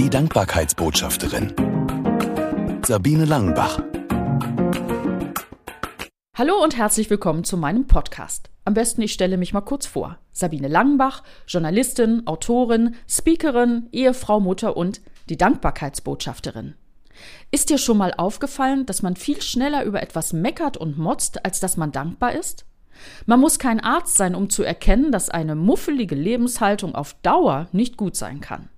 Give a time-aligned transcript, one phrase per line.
[0.00, 1.52] Die Dankbarkeitsbotschafterin.
[2.86, 3.82] Sabine Langenbach.
[6.34, 8.48] Hallo und herzlich willkommen zu meinem Podcast.
[8.64, 10.16] Am besten ich stelle mich mal kurz vor.
[10.32, 16.76] Sabine Langenbach, Journalistin, Autorin, Speakerin, Ehefrau, Mutter und die Dankbarkeitsbotschafterin.
[17.50, 21.60] Ist dir schon mal aufgefallen, dass man viel schneller über etwas meckert und motzt, als
[21.60, 22.64] dass man dankbar ist?
[23.26, 27.98] Man muss kein Arzt sein, um zu erkennen, dass eine muffelige Lebenshaltung auf Dauer nicht
[27.98, 28.70] gut sein kann.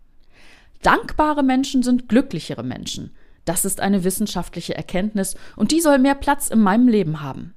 [0.83, 3.15] Dankbare Menschen sind glücklichere Menschen.
[3.45, 7.55] Das ist eine wissenschaftliche Erkenntnis und die soll mehr Platz in meinem Leben haben.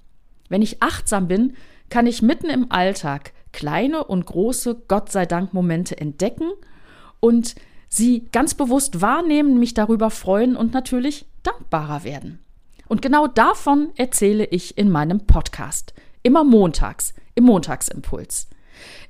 [0.49, 1.53] Wenn ich achtsam bin,
[1.89, 6.51] kann ich mitten im Alltag kleine und große Gott sei Dank Momente entdecken
[7.19, 7.55] und
[7.89, 12.39] sie ganz bewusst wahrnehmen, mich darüber freuen und natürlich dankbarer werden.
[12.87, 15.93] Und genau davon erzähle ich in meinem Podcast.
[16.23, 18.49] Immer montags, im Montagsimpuls.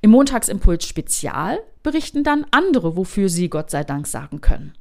[0.02, 4.74] Im Montagsimpuls Spezial berichten dann andere, wofür sie Gott sei Dank sagen können.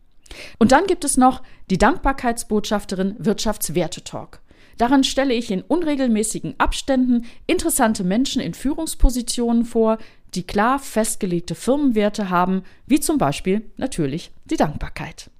[0.58, 4.40] Und dann gibt es noch die Dankbarkeitsbotschafterin Wirtschaftswerte-Talk.
[4.78, 9.98] Daran stelle ich in unregelmäßigen Abständen interessante Menschen in Führungspositionen vor,
[10.34, 15.30] die klar festgelegte Firmenwerte haben, wie zum Beispiel natürlich die Dankbarkeit.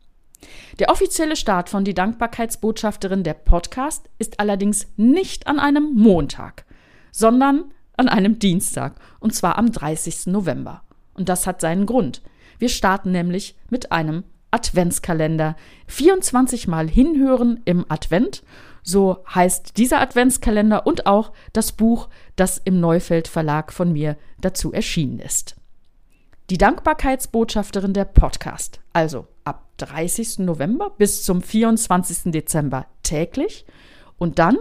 [0.79, 6.65] Der offizielle Start von Die Dankbarkeitsbotschafterin der Podcast ist allerdings nicht an einem Montag,
[7.11, 10.27] sondern an einem Dienstag, und zwar am 30.
[10.27, 10.83] November.
[11.15, 12.23] Und das hat seinen Grund.
[12.59, 15.57] Wir starten nämlich mit einem Adventskalender.
[15.89, 18.43] 24 Mal hinhören im Advent.
[18.83, 24.73] So heißt dieser Adventskalender und auch das Buch, das im Neufeld Verlag von mir dazu
[24.73, 25.57] erschienen ist.
[26.51, 28.81] Die Dankbarkeitsbotschafterin der Podcast.
[28.93, 30.41] Also ab 30.
[30.41, 32.31] November bis zum 24.
[32.31, 33.65] Dezember täglich
[34.19, 34.59] und dann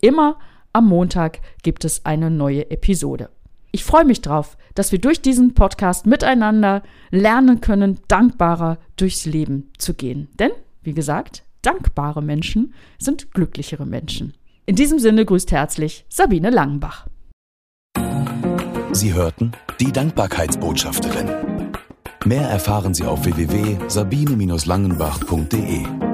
[0.00, 0.38] immer
[0.76, 3.30] am Montag gibt es eine neue Episode.
[3.72, 9.72] Ich freue mich drauf, dass wir durch diesen Podcast miteinander lernen können, dankbarer durchs Leben
[9.78, 10.28] zu gehen.
[10.38, 10.50] Denn,
[10.82, 14.34] wie gesagt, dankbare Menschen sind glücklichere Menschen.
[14.66, 17.06] In diesem Sinne grüßt herzlich Sabine Langenbach.
[18.92, 21.30] Sie hörten die Dankbarkeitsbotschafterin.
[22.24, 26.05] Mehr erfahren Sie auf www.sabine-langenbach.de.